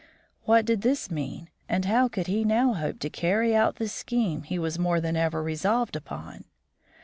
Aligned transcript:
What 0.45 0.65
did 0.65 0.81
this 0.81 1.11
mean, 1.11 1.51
and 1.69 1.85
how 1.85 2.07
could 2.07 2.25
he 2.25 2.43
now 2.43 2.73
hope 2.73 2.97
to 3.01 3.09
carry 3.11 3.55
out 3.55 3.75
the 3.75 3.87
scheme 3.87 4.41
he 4.41 4.57
was 4.57 4.79
more 4.79 4.99
than 4.99 5.15
ever 5.15 5.43
resolved 5.43 5.95
upon? 5.95 6.45